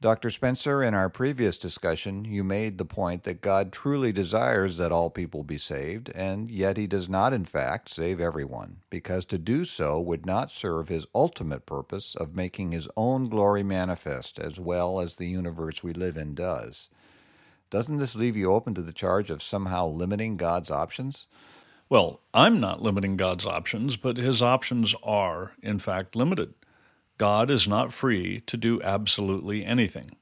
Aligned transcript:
Dr. 0.00 0.30
Spencer, 0.30 0.80
in 0.80 0.94
our 0.94 1.08
previous 1.08 1.58
discussion, 1.58 2.24
you 2.24 2.44
made 2.44 2.78
the 2.78 2.84
point 2.84 3.24
that 3.24 3.40
God 3.40 3.72
truly 3.72 4.12
desires 4.12 4.76
that 4.76 4.92
all 4.92 5.10
people 5.10 5.42
be 5.42 5.58
saved, 5.58 6.08
and 6.14 6.48
yet 6.48 6.76
he 6.76 6.86
does 6.86 7.08
not, 7.08 7.32
in 7.32 7.44
fact, 7.44 7.88
save 7.88 8.20
everyone, 8.20 8.76
because 8.90 9.24
to 9.24 9.38
do 9.38 9.64
so 9.64 9.98
would 9.98 10.24
not 10.24 10.52
serve 10.52 10.88
his 10.88 11.08
ultimate 11.16 11.66
purpose 11.66 12.14
of 12.14 12.36
making 12.36 12.70
his 12.70 12.88
own 12.96 13.28
glory 13.28 13.64
manifest 13.64 14.38
as 14.38 14.60
well 14.60 15.00
as 15.00 15.16
the 15.16 15.26
universe 15.26 15.82
we 15.82 15.92
live 15.92 16.16
in 16.16 16.32
does. 16.32 16.90
Doesn't 17.68 17.98
this 17.98 18.14
leave 18.14 18.36
you 18.36 18.52
open 18.52 18.74
to 18.74 18.82
the 18.82 18.92
charge 18.92 19.30
of 19.30 19.42
somehow 19.42 19.88
limiting 19.88 20.36
God's 20.36 20.70
options? 20.70 21.26
Well, 21.88 22.20
I'm 22.32 22.60
not 22.60 22.80
limiting 22.80 23.16
God's 23.16 23.46
options, 23.46 23.96
but 23.96 24.16
his 24.16 24.42
options 24.42 24.94
are, 25.02 25.54
in 25.60 25.80
fact, 25.80 26.14
limited. 26.14 26.54
God 27.18 27.50
is 27.50 27.66
not 27.66 27.92
free 27.92 28.40
to 28.46 28.56
do 28.56 28.80
absolutely 28.82 29.64
anything. 29.64 30.12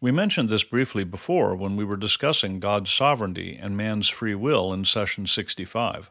We 0.00 0.12
mentioned 0.12 0.48
this 0.48 0.62
briefly 0.62 1.02
before 1.02 1.56
when 1.56 1.76
we 1.76 1.84
were 1.84 1.96
discussing 1.96 2.60
God's 2.60 2.92
sovereignty 2.92 3.58
and 3.60 3.76
man's 3.76 4.08
free 4.08 4.34
will 4.34 4.72
in 4.72 4.84
session 4.84 5.26
65. 5.26 6.10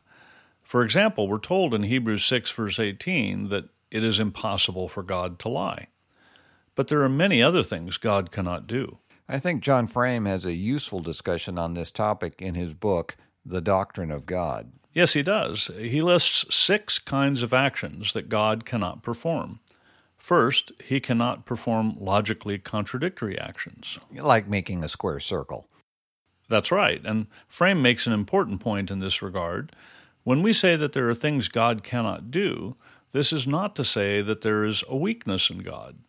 For 0.61 0.83
example, 0.83 1.28
we're 1.28 1.39
told 1.39 1.73
in 1.73 1.83
Hebrews 1.83 2.25
6, 2.25 2.52
verse 2.52 2.80
18, 2.80 3.50
that 3.50 3.69
it 3.91 4.03
is 4.03 4.19
impossible 4.19 4.89
for 4.89 5.03
God 5.03 5.39
to 5.39 5.50
lie. 5.50 5.88
But 6.73 6.88
there 6.89 7.02
are 7.03 7.09
many 7.09 7.41
other 7.41 7.63
things 7.63 7.97
God 7.97 8.31
cannot 8.31 8.67
do. 8.67 8.97
I 9.30 9.39
think 9.39 9.63
John 9.63 9.88
Frame 9.88 10.25
has 10.25 10.45
a 10.45 10.53
useful 10.53 11.00
discussion 11.00 11.58
on 11.58 11.75
this 11.75 11.91
topic 11.91 12.41
in 12.41 12.56
his 12.56 12.73
book, 12.73 13.16
The 13.45 13.61
Doctrine 13.61 14.11
of 14.11 14.25
God. 14.25 14.72
Yes, 14.94 15.13
he 15.13 15.23
does. 15.23 15.72
He 15.78 16.02
lists 16.02 16.45
six 16.53 17.00
kinds 17.00 17.44
of 17.44 17.53
actions 17.53 18.13
that 18.13 18.30
God 18.30 18.66
cannot 18.66 19.03
perform. 19.03 19.59
First, 20.26 20.72
he 20.84 21.00
cannot 21.00 21.45
perform 21.45 21.98
logically 22.00 22.58
contradictory 22.58 23.38
actions. 23.38 24.00
Like 24.12 24.48
making 24.48 24.84
a 24.84 24.90
square 24.90 25.20
circle. 25.20 25.68
That's 26.50 26.72
right, 26.72 27.00
and 27.06 27.28
Frame 27.48 27.80
makes 27.84 28.08
an 28.08 28.14
important 28.14 28.59
point 28.59 28.90
in 28.90 28.98
this 28.98 29.22
regard. 29.22 29.76
When 30.23 30.42
we 30.42 30.52
say 30.52 30.76
that 30.78 30.94
there 30.94 31.08
are 31.08 31.14
things 31.14 31.48
God 31.48 31.84
cannot 31.84 32.31
do, 32.31 32.76
this 33.12 33.31
is 33.31 33.46
not 33.46 33.76
to 33.76 33.84
say 33.84 34.23
that 34.23 34.42
there 34.42 34.64
is 34.64 34.84
a 34.90 34.98
weakness 34.98 35.52
in 35.52 35.59
God. 35.59 36.00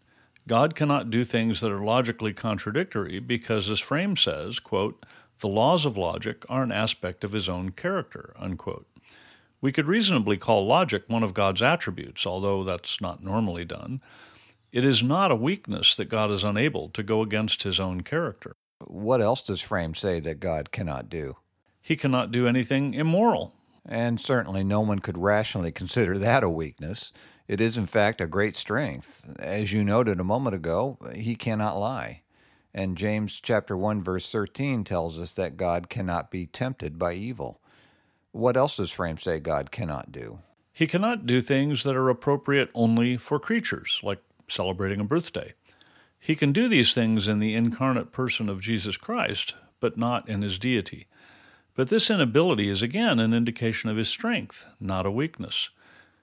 God 0.48 0.74
cannot 0.74 1.10
do 1.10 1.22
things 1.22 1.60
that 1.60 1.70
are 1.70 1.84
logically 1.84 2.32
contradictory 2.32 3.18
because, 3.18 3.68
as 3.68 3.80
Frame 3.80 4.16
says, 4.16 4.60
quote, 4.60 5.04
the 5.40 5.48
laws 5.48 5.84
of 5.84 5.98
logic 5.98 6.46
are 6.48 6.62
an 6.62 6.72
aspect 6.72 7.22
of 7.22 7.32
his 7.32 7.50
own 7.50 7.72
character, 7.72 8.32
unquote. 8.38 8.86
We 9.66 9.72
could 9.72 9.88
reasonably 9.88 10.36
call 10.36 10.64
logic 10.64 11.02
one 11.08 11.24
of 11.24 11.34
God's 11.34 11.60
attributes, 11.60 12.24
although 12.24 12.62
that's 12.62 13.00
not 13.00 13.24
normally 13.24 13.64
done. 13.64 14.00
It 14.70 14.84
is 14.84 15.02
not 15.02 15.32
a 15.32 15.34
weakness 15.34 15.96
that 15.96 16.04
God 16.04 16.30
is 16.30 16.44
unable 16.44 16.88
to 16.90 17.02
go 17.02 17.20
against 17.20 17.64
his 17.64 17.80
own 17.80 18.02
character. 18.02 18.54
What 18.86 19.20
else 19.20 19.42
does 19.42 19.60
Frame 19.60 19.96
say 19.96 20.20
that 20.20 20.38
God 20.38 20.70
cannot 20.70 21.10
do? 21.10 21.38
He 21.82 21.96
cannot 21.96 22.30
do 22.30 22.46
anything 22.46 22.94
immoral. 22.94 23.54
And 23.84 24.20
certainly 24.20 24.62
no 24.62 24.82
one 24.82 25.00
could 25.00 25.18
rationally 25.18 25.72
consider 25.72 26.16
that 26.18 26.44
a 26.44 26.48
weakness. 26.48 27.12
It 27.48 27.60
is, 27.60 27.76
in 27.76 27.86
fact, 27.86 28.20
a 28.20 28.28
great 28.28 28.54
strength. 28.54 29.28
As 29.36 29.72
you 29.72 29.82
noted 29.82 30.20
a 30.20 30.24
moment 30.24 30.54
ago, 30.54 30.96
he 31.12 31.34
cannot 31.34 31.76
lie. 31.76 32.22
And 32.72 32.96
James 32.96 33.40
chapter 33.40 33.76
1 33.76 34.04
verse 34.04 34.30
13 34.30 34.84
tells 34.84 35.18
us 35.18 35.34
that 35.34 35.56
God 35.56 35.88
cannot 35.88 36.30
be 36.30 36.46
tempted 36.46 37.00
by 37.00 37.14
evil. 37.14 37.60
What 38.36 38.58
else 38.58 38.76
does 38.76 38.92
Frame 38.92 39.16
say 39.16 39.40
God 39.40 39.70
cannot 39.70 40.12
do? 40.12 40.40
He 40.70 40.86
cannot 40.86 41.24
do 41.24 41.40
things 41.40 41.84
that 41.84 41.96
are 41.96 42.10
appropriate 42.10 42.68
only 42.74 43.16
for 43.16 43.40
creatures, 43.40 43.98
like 44.02 44.18
celebrating 44.46 45.00
a 45.00 45.04
birthday. 45.04 45.54
He 46.20 46.36
can 46.36 46.52
do 46.52 46.68
these 46.68 46.92
things 46.92 47.28
in 47.28 47.38
the 47.38 47.54
incarnate 47.54 48.12
person 48.12 48.50
of 48.50 48.60
Jesus 48.60 48.98
Christ, 48.98 49.54
but 49.80 49.96
not 49.96 50.28
in 50.28 50.42
his 50.42 50.58
deity. 50.58 51.06
But 51.74 51.88
this 51.88 52.10
inability 52.10 52.68
is 52.68 52.82
again 52.82 53.18
an 53.20 53.32
indication 53.32 53.88
of 53.88 53.96
his 53.96 54.10
strength, 54.10 54.66
not 54.78 55.06
a 55.06 55.10
weakness. 55.10 55.70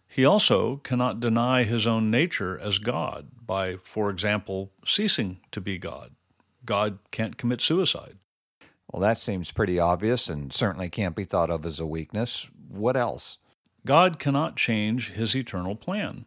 He 0.07 0.23
also 0.23 0.78
cannot 0.84 1.19
deny 1.19 1.63
his 1.63 1.88
own 1.88 2.12
nature 2.12 2.59
as 2.59 2.78
God 2.78 3.29
by, 3.44 3.78
for 3.78 4.12
example, 4.12 4.72
ceasing 4.85 5.40
to 5.52 5.59
be 5.59 5.79
God. 5.79 6.12
God 6.63 7.00
can't 7.09 7.38
commit 7.38 7.59
suicide. 7.59 8.19
Well, 8.92 9.02
that 9.02 9.18
seems 9.18 9.52
pretty 9.52 9.80
obvious 9.80 10.30
and 10.30 10.54
certainly 10.54 10.90
can't 10.90 11.16
be 11.16 11.24
thought 11.24 11.50
of 11.50 11.66
as 11.66 11.80
a 11.80 11.86
weakness. 11.86 12.48
What 12.70 12.98
else? 12.98 13.38
God 13.86 14.20
cannot 14.20 14.56
change 14.56 15.12
his 15.12 15.36
eternal 15.36 15.76
plan. 15.76 16.26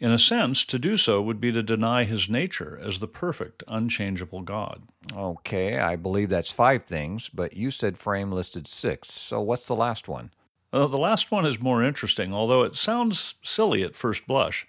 In 0.00 0.10
a 0.10 0.18
sense, 0.18 0.64
to 0.64 0.78
do 0.78 0.96
so 0.96 1.20
would 1.20 1.40
be 1.40 1.52
to 1.52 1.62
deny 1.62 2.04
his 2.04 2.30
nature 2.30 2.80
as 2.82 2.98
the 3.00 3.06
perfect, 3.06 3.62
unchangeable 3.68 4.40
God. 4.40 4.84
Okay, 5.14 5.78
I 5.78 5.96
believe 5.96 6.30
that's 6.30 6.50
five 6.50 6.84
things, 6.84 7.28
but 7.28 7.52
you 7.52 7.70
said 7.70 7.98
Frame 7.98 8.32
listed 8.32 8.66
six, 8.66 9.12
so 9.12 9.42
what's 9.42 9.66
the 9.66 9.76
last 9.76 10.08
one? 10.08 10.30
Uh, 10.72 10.86
the 10.86 10.98
last 10.98 11.30
one 11.30 11.44
is 11.44 11.60
more 11.60 11.84
interesting, 11.84 12.32
although 12.32 12.62
it 12.62 12.76
sounds 12.76 13.34
silly 13.42 13.82
at 13.82 13.94
first 13.94 14.26
blush. 14.26 14.66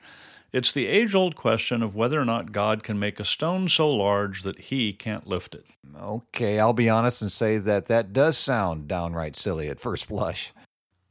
It's 0.54 0.74
the 0.74 0.88
age 0.88 1.16
old 1.16 1.36
question 1.36 1.82
of 1.82 1.96
whether 1.96 2.20
or 2.20 2.26
not 2.26 2.52
God 2.52 2.84
can 2.84 3.00
make 3.00 3.20
a 3.20 3.26
stone 3.26 3.70
so 3.70 3.90
large 3.90 4.44
that 4.44 4.60
he 4.60 4.92
can't 4.92 5.26
lift 5.26 5.56
it. 5.56 5.66
Okay, 5.98 6.60
I'll 6.60 6.74
be 6.74 6.90
honest 6.90 7.22
and 7.22 7.32
say 7.32 7.58
that 7.58 7.86
that 7.86 8.12
does 8.12 8.38
sound 8.38 8.88
downright 8.88 9.38
silly 9.38 9.70
at 9.70 9.80
first 9.80 10.10
blush. 10.10 10.52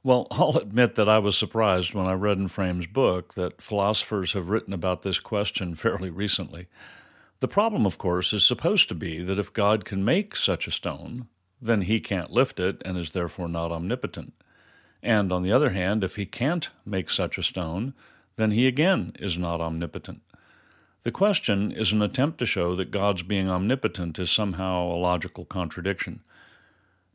Well, 0.02 0.26
I'll 0.30 0.58
admit 0.58 0.94
that 0.96 1.08
I 1.08 1.18
was 1.18 1.38
surprised 1.38 1.94
when 1.94 2.06
I 2.06 2.12
read 2.12 2.36
in 2.36 2.48
Frame's 2.48 2.86
book 2.86 3.34
that 3.34 3.62
philosophers 3.62 4.34
have 4.34 4.50
written 4.50 4.74
about 4.74 5.02
this 5.02 5.18
question 5.18 5.74
fairly 5.76 6.10
recently. 6.10 6.68
The 7.40 7.48
problem, 7.48 7.86
of 7.86 7.96
course, 7.96 8.34
is 8.34 8.44
supposed 8.44 8.88
to 8.90 8.94
be 8.94 9.22
that 9.22 9.38
if 9.38 9.52
God 9.52 9.86
can 9.86 10.04
make 10.04 10.36
such 10.36 10.66
a 10.66 10.70
stone, 10.70 11.28
then 11.62 11.82
he 11.82 11.98
can't 11.98 12.30
lift 12.30 12.60
it 12.60 12.82
and 12.84 12.98
is 12.98 13.10
therefore 13.10 13.48
not 13.48 13.72
omnipotent. 13.72 14.34
And 15.02 15.32
on 15.32 15.42
the 15.42 15.52
other 15.52 15.70
hand, 15.70 16.04
if 16.04 16.16
he 16.16 16.26
can't 16.26 16.68
make 16.84 17.08
such 17.08 17.38
a 17.38 17.42
stone, 17.42 17.94
then 18.40 18.52
he 18.52 18.66
again 18.66 19.12
is 19.18 19.38
not 19.38 19.60
omnipotent. 19.60 20.22
The 21.02 21.10
question 21.10 21.72
is 21.72 21.92
an 21.92 22.02
attempt 22.02 22.38
to 22.38 22.46
show 22.46 22.74
that 22.76 22.90
God's 22.90 23.22
being 23.22 23.48
omnipotent 23.48 24.18
is 24.18 24.30
somehow 24.30 24.84
a 24.84 24.96
logical 24.96 25.44
contradiction. 25.44 26.20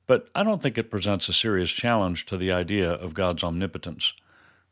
But 0.08 0.28
I 0.34 0.44
don't 0.44 0.62
think 0.62 0.78
it 0.78 0.91
presents 0.91 1.30
a 1.30 1.34
serious 1.34 1.72
challenge 1.72 2.25
to 2.28 2.38
the 2.38 2.52
idea 2.52 2.91
of 2.91 3.14
God's 3.14 3.44
omnipotence. 3.44 4.14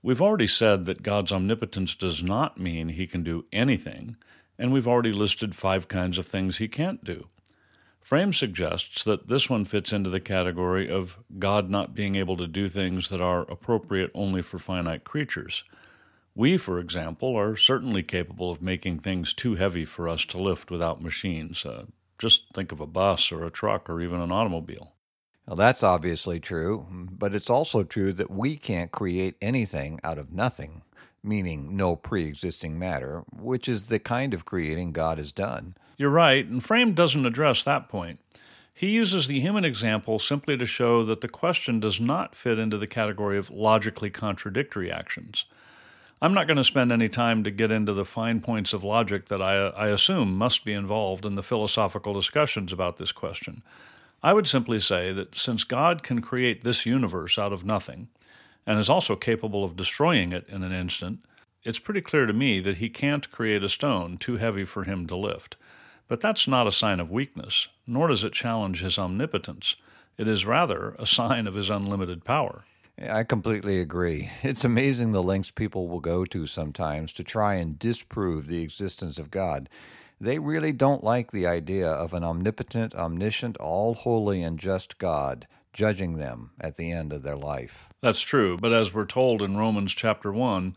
We've 0.01 0.21
already 0.21 0.47
said 0.47 0.85
that 0.85 1.03
God's 1.03 1.31
omnipotence 1.31 1.95
does 1.95 2.21
not 2.21 2.59
mean 2.59 2.89
he 2.89 3.07
can 3.07 3.23
do 3.23 3.45
anything, 3.51 4.17
and 4.59 4.73
we've 4.73 4.87
already 4.87 5.11
listed 5.11 5.55
five 5.55 5.87
kinds 5.87 6.17
of 6.17 6.25
things 6.25 6.57
he 6.57 6.67
can't 6.67 7.03
do. 7.03 7.27
Frame 8.01 8.33
suggests 8.33 9.03
that 9.05 9.27
this 9.27 9.49
one 9.49 9.63
fits 9.63 9.93
into 9.93 10.09
the 10.09 10.19
category 10.19 10.89
of 10.89 11.17
God 11.39 11.69
not 11.69 11.95
being 11.95 12.15
able 12.15 12.35
to 12.35 12.47
do 12.47 12.67
things 12.67 13.09
that 13.09 13.21
are 13.21 13.41
appropriate 13.43 14.11
only 14.13 14.41
for 14.41 14.59
finite 14.59 15.05
creatures. 15.05 15.63
We, 16.35 16.57
for 16.57 16.79
example, 16.79 17.37
are 17.37 17.55
certainly 17.55 18.03
capable 18.03 18.49
of 18.49 18.61
making 18.61 18.99
things 18.99 19.33
too 19.33 19.55
heavy 19.55 19.85
for 19.85 20.09
us 20.09 20.25
to 20.25 20.41
lift 20.41 20.71
without 20.71 21.01
machines. 21.01 21.65
Uh, 21.65 21.85
just 22.17 22.53
think 22.53 22.71
of 22.71 22.79
a 22.79 22.87
bus 22.87 23.31
or 23.31 23.45
a 23.45 23.51
truck 23.51 23.89
or 23.89 24.01
even 24.01 24.19
an 24.19 24.31
automobile. 24.31 24.93
Well, 25.45 25.55
that's 25.57 25.83
obviously 25.83 26.39
true, 26.39 26.87
but 26.89 27.35
it's 27.35 27.49
also 27.49 27.83
true 27.83 28.13
that 28.13 28.31
we 28.31 28.55
can't 28.55 28.91
create 28.91 29.35
anything 29.41 29.99
out 30.03 30.17
of 30.17 30.31
nothing, 30.31 30.83
meaning 31.21 31.75
no 31.75 31.95
pre 31.95 32.25
existing 32.25 32.79
matter, 32.79 33.23
which 33.31 33.67
is 33.67 33.87
the 33.87 33.99
kind 33.99 34.33
of 34.33 34.45
creating 34.45 34.93
God 34.93 35.17
has 35.17 35.33
done. 35.33 35.75
You're 35.97 36.09
right, 36.09 36.45
and 36.45 36.63
Frame 36.63 36.93
doesn't 36.93 37.25
address 37.25 37.63
that 37.63 37.89
point. 37.89 38.19
He 38.73 38.89
uses 38.89 39.27
the 39.27 39.39
human 39.39 39.65
example 39.65 40.17
simply 40.17 40.57
to 40.57 40.65
show 40.65 41.03
that 41.03 41.21
the 41.21 41.27
question 41.27 41.79
does 41.79 42.01
not 42.01 42.33
fit 42.33 42.57
into 42.57 42.77
the 42.77 42.87
category 42.87 43.37
of 43.37 43.51
logically 43.51 44.09
contradictory 44.09 44.91
actions. 44.91 45.45
I'm 46.23 46.33
not 46.33 46.47
going 46.47 46.55
to 46.55 46.63
spend 46.63 46.93
any 46.93 47.09
time 47.09 47.43
to 47.43 47.51
get 47.51 47.69
into 47.69 47.91
the 47.91 48.05
fine 48.05 48.39
points 48.39 48.71
of 48.71 48.81
logic 48.81 49.25
that 49.25 49.41
I, 49.41 49.55
I 49.55 49.87
assume 49.89 50.37
must 50.37 50.63
be 50.63 50.71
involved 50.71 51.25
in 51.25 51.35
the 51.35 51.43
philosophical 51.43 52.13
discussions 52.13 52.71
about 52.71 52.95
this 52.95 53.11
question. 53.11 53.61
I 54.23 54.31
would 54.31 54.47
simply 54.47 54.79
say 54.79 55.11
that 55.11 55.35
since 55.35 55.65
God 55.65 56.01
can 56.01 56.21
create 56.21 56.63
this 56.63 56.85
universe 56.85 57.37
out 57.37 57.51
of 57.51 57.65
nothing, 57.65 58.07
and 58.65 58.79
is 58.79 58.89
also 58.89 59.17
capable 59.17 59.65
of 59.65 59.75
destroying 59.75 60.31
it 60.31 60.47
in 60.47 60.63
an 60.63 60.71
instant, 60.71 61.19
it's 61.63 61.77
pretty 61.77 61.99
clear 61.99 62.25
to 62.25 62.31
me 62.31 62.61
that 62.61 62.77
he 62.77 62.87
can't 62.87 63.29
create 63.29 63.61
a 63.61 63.67
stone 63.67 64.15
too 64.15 64.37
heavy 64.37 64.63
for 64.63 64.85
him 64.85 65.05
to 65.07 65.17
lift. 65.17 65.57
But 66.07 66.21
that's 66.21 66.47
not 66.47 66.67
a 66.67 66.71
sign 66.71 67.01
of 67.01 67.11
weakness, 67.11 67.67
nor 67.85 68.07
does 68.07 68.23
it 68.23 68.31
challenge 68.31 68.79
his 68.79 68.97
omnipotence. 68.97 69.75
It 70.17 70.29
is 70.29 70.45
rather 70.45 70.95
a 70.97 71.05
sign 71.05 71.47
of 71.47 71.55
his 71.55 71.69
unlimited 71.69 72.23
power. 72.23 72.63
I 73.01 73.23
completely 73.23 73.79
agree. 73.79 74.29
It's 74.43 74.63
amazing 74.63 75.11
the 75.11 75.23
lengths 75.23 75.51
people 75.51 75.87
will 75.87 75.99
go 75.99 76.25
to 76.25 76.45
sometimes 76.45 77.11
to 77.13 77.23
try 77.23 77.55
and 77.55 77.79
disprove 77.79 78.47
the 78.47 78.61
existence 78.61 79.17
of 79.17 79.31
God. 79.31 79.67
They 80.21 80.39
really 80.39 80.71
don't 80.71 81.03
like 81.03 81.31
the 81.31 81.47
idea 81.47 81.89
of 81.89 82.13
an 82.13 82.23
omnipotent, 82.23 82.93
omniscient, 82.95 83.57
all 83.57 83.93
holy, 83.95 84.41
and 84.43 84.59
just 84.59 84.97
God 84.97 85.47
judging 85.73 86.17
them 86.17 86.51
at 86.61 86.75
the 86.75 86.91
end 86.91 87.11
of 87.11 87.23
their 87.23 87.35
life. 87.35 87.89
That's 88.01 88.21
true, 88.21 88.57
but 88.57 88.71
as 88.71 88.93
we're 88.93 89.05
told 89.05 89.41
in 89.41 89.57
Romans 89.57 89.93
chapter 89.93 90.31
1, 90.31 90.73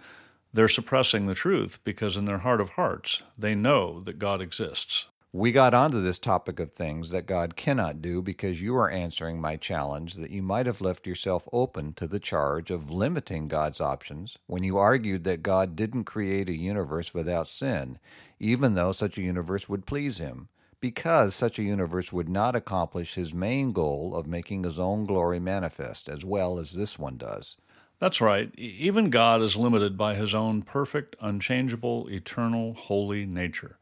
they're 0.53 0.69
suppressing 0.69 1.27
the 1.27 1.35
truth 1.35 1.81
because 1.85 2.17
in 2.17 2.25
their 2.25 2.39
heart 2.39 2.63
of 2.63 2.71
hearts 2.71 3.23
they 3.37 3.55
know 3.55 4.01
that 4.01 4.19
God 4.19 4.41
exists. 4.41 5.07
We 5.37 5.53
got 5.53 5.75
onto 5.75 6.01
this 6.01 6.19
topic 6.19 6.59
of 6.61 6.71
things 6.71 7.11
that 7.11 7.27
God 7.27 7.57
cannot 7.57 8.01
do 8.01 8.23
because 8.23 8.63
you 8.63 8.75
are 8.77 8.89
answering 8.89 9.39
my 9.39 9.57
challenge 9.57 10.15
that 10.15 10.31
you 10.31 10.41
might 10.41 10.65
have 10.65 10.81
left 10.81 11.07
yourself 11.07 11.47
open 11.53 11.93
to 11.97 12.07
the 12.07 12.19
charge 12.19 12.71
of 12.71 12.91
limiting 12.91 13.47
God's 13.47 13.79
options 13.79 14.39
when 14.47 14.65
you 14.65 14.79
argued 14.79 15.25
that 15.25 15.43
God 15.43 15.77
didn't 15.77 16.05
create 16.05 16.49
a 16.49 16.57
universe 16.57 17.13
without 17.13 17.49
sin, 17.49 17.99
even 18.41 18.73
though 18.73 18.93
such 18.93 19.19
a 19.19 19.23
universe 19.23 19.69
would 19.69 19.85
please 19.85 20.17
him, 20.17 20.49
because 20.81 21.35
such 21.35 21.59
a 21.59 21.63
universe 21.63 22.15
would 22.15 22.31
not 22.31 22.57
accomplish 22.57 23.15
his 23.15 23.35
main 23.35 23.73
goal 23.73 24.17
of 24.17 24.27
making 24.27 24.65
his 24.65 24.79
own 24.79 25.05
glory 25.05 25.39
manifest 25.39 26.09
as 26.09 26.25
well 26.25 26.59
as 26.59 26.73
this 26.73 26.99
one 26.99 27.19
does. 27.19 27.59
That's 27.99 28.23
right. 28.23 28.55
Even 28.59 29.11
God 29.11 29.43
is 29.43 29.55
limited 29.55 29.99
by 29.99 30.15
his 30.15 30.35
own 30.35 30.63
perfect, 30.63 31.15
unchangeable, 31.21 32.09
eternal, 32.09 32.73
holy 32.73 33.27
nature. 33.27 33.77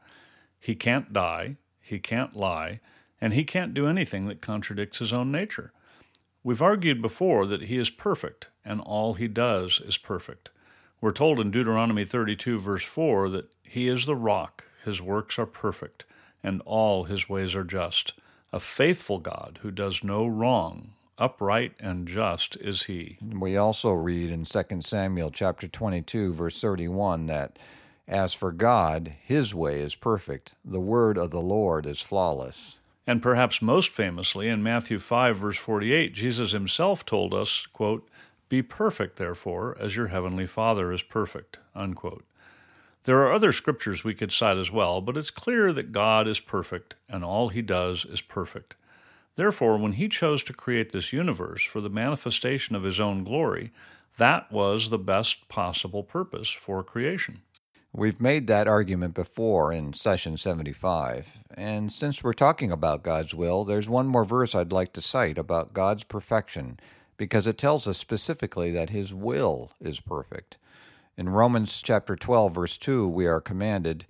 He 0.64 0.74
can't 0.74 1.12
die, 1.12 1.56
he 1.78 1.98
can't 1.98 2.34
lie, 2.34 2.80
and 3.20 3.34
he 3.34 3.44
can't 3.44 3.74
do 3.74 3.86
anything 3.86 4.28
that 4.28 4.40
contradicts 4.40 4.98
his 4.98 5.12
own 5.12 5.30
nature. 5.30 5.74
We've 6.42 6.62
argued 6.62 7.02
before 7.02 7.44
that 7.44 7.64
he 7.64 7.76
is 7.76 7.90
perfect, 7.90 8.48
and 8.64 8.80
all 8.80 9.12
he 9.12 9.28
does 9.28 9.78
is 9.78 9.98
perfect. 9.98 10.48
We're 11.02 11.12
told 11.12 11.38
in 11.38 11.50
Deuteronomy 11.50 12.06
32, 12.06 12.58
verse 12.58 12.82
4, 12.82 13.28
that 13.28 13.50
he 13.62 13.88
is 13.88 14.06
the 14.06 14.16
rock, 14.16 14.64
his 14.82 15.02
works 15.02 15.38
are 15.38 15.44
perfect, 15.44 16.06
and 16.42 16.62
all 16.64 17.04
his 17.04 17.28
ways 17.28 17.54
are 17.54 17.62
just. 17.62 18.14
A 18.50 18.58
faithful 18.58 19.18
God 19.18 19.58
who 19.60 19.70
does 19.70 20.02
no 20.02 20.26
wrong, 20.26 20.92
upright 21.18 21.74
and 21.78 22.08
just 22.08 22.56
is 22.56 22.84
he. 22.84 23.18
We 23.20 23.58
also 23.58 23.92
read 23.92 24.30
in 24.30 24.46
2 24.46 24.80
Samuel 24.80 25.30
chapter 25.30 25.68
22 25.68 26.32
verse 26.32 26.58
31 26.58 27.26
that 27.26 27.58
as 28.06 28.34
for 28.34 28.52
God, 28.52 29.14
his 29.22 29.54
way 29.54 29.80
is 29.80 29.94
perfect. 29.94 30.54
The 30.64 30.80
word 30.80 31.16
of 31.16 31.30
the 31.30 31.40
Lord 31.40 31.86
is 31.86 32.00
flawless. 32.00 32.78
And 33.06 33.22
perhaps 33.22 33.62
most 33.62 33.90
famously, 33.90 34.48
in 34.48 34.62
Matthew 34.62 34.98
5, 34.98 35.36
verse 35.36 35.58
48, 35.58 36.14
Jesus 36.14 36.52
himself 36.52 37.04
told 37.04 37.34
us, 37.34 37.66
quote, 37.66 38.08
Be 38.48 38.62
perfect, 38.62 39.16
therefore, 39.16 39.76
as 39.78 39.96
your 39.96 40.08
heavenly 40.08 40.46
Father 40.46 40.92
is 40.92 41.02
perfect. 41.02 41.58
Unquote. 41.74 42.24
There 43.04 43.18
are 43.18 43.32
other 43.32 43.52
scriptures 43.52 44.02
we 44.02 44.14
could 44.14 44.32
cite 44.32 44.56
as 44.56 44.70
well, 44.70 45.02
but 45.02 45.18
it's 45.18 45.30
clear 45.30 45.72
that 45.74 45.92
God 45.92 46.26
is 46.26 46.40
perfect, 46.40 46.94
and 47.08 47.22
all 47.22 47.50
he 47.50 47.60
does 47.60 48.06
is 48.06 48.22
perfect. 48.22 48.74
Therefore, 49.36 49.76
when 49.76 49.92
he 49.92 50.08
chose 50.08 50.42
to 50.44 50.54
create 50.54 50.92
this 50.92 51.12
universe 51.12 51.64
for 51.64 51.82
the 51.82 51.90
manifestation 51.90 52.74
of 52.74 52.84
his 52.84 53.00
own 53.00 53.22
glory, 53.22 53.72
that 54.16 54.50
was 54.50 54.88
the 54.88 54.98
best 54.98 55.48
possible 55.48 56.02
purpose 56.02 56.48
for 56.48 56.82
creation. 56.82 57.42
We've 57.96 58.20
made 58.20 58.48
that 58.48 58.66
argument 58.66 59.14
before 59.14 59.72
in 59.72 59.92
session 59.92 60.36
75, 60.36 61.38
and 61.56 61.92
since 61.92 62.24
we're 62.24 62.32
talking 62.32 62.72
about 62.72 63.04
God's 63.04 63.36
will, 63.36 63.64
there's 63.64 63.88
one 63.88 64.08
more 64.08 64.24
verse 64.24 64.52
I'd 64.52 64.72
like 64.72 64.92
to 64.94 65.00
cite 65.00 65.38
about 65.38 65.74
God's 65.74 66.02
perfection 66.02 66.80
because 67.16 67.46
it 67.46 67.56
tells 67.56 67.86
us 67.86 67.96
specifically 67.96 68.72
that 68.72 68.90
his 68.90 69.14
will 69.14 69.70
is 69.80 70.00
perfect. 70.00 70.58
In 71.16 71.28
Romans 71.28 71.80
chapter 71.80 72.16
12 72.16 72.52
verse 72.52 72.76
2, 72.78 73.06
we 73.06 73.28
are 73.28 73.40
commanded, 73.40 74.06